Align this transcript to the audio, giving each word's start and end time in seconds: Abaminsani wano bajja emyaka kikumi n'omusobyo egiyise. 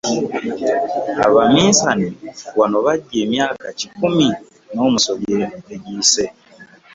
Abaminsani 1.25 2.09
wano 2.59 2.77
bajja 2.85 3.17
emyaka 3.25 3.65
kikumi 3.79 4.27
n'omusobyo 4.73 5.37
egiyise. 5.73 6.25